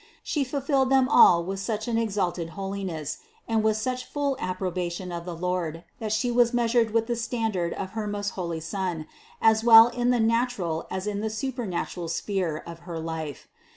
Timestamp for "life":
12.99-13.47